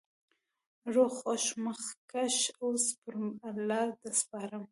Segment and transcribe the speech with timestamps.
[0.93, 3.13] روغ خوښ مخکښ اوسی.پر
[3.49, 4.59] الله د سپارم